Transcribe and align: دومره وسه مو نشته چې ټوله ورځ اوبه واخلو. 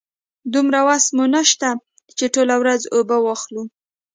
دومره 0.53 0.79
وسه 0.87 1.09
مو 1.15 1.25
نشته 1.35 1.69
چې 2.17 2.25
ټوله 2.33 2.55
ورځ 2.61 2.81
اوبه 2.95 3.17
واخلو. 3.21 3.63